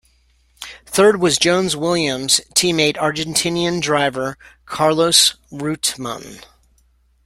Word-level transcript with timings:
Third 0.87 1.19
was 1.21 1.37
Jones' 1.37 1.75
Williams 1.77 2.41
teammate 2.55 2.95
Argentinian 2.97 3.79
driver, 3.79 4.35
Carlos 4.65 5.35
Reutemann. 5.51 6.43